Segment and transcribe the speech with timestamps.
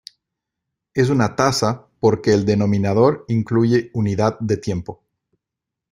[0.95, 5.03] Es una tasa porque el denominador incluye unidad de tiempo.